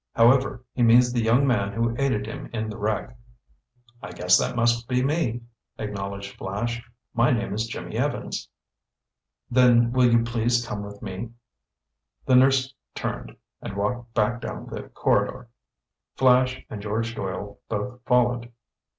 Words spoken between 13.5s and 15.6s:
and walked back down the corridor.